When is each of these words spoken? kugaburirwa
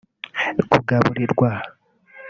kugaburirwa 0.71 1.49